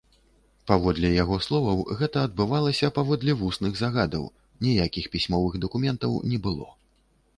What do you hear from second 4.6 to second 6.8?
ніякіх пісьмовых дакументаў не было.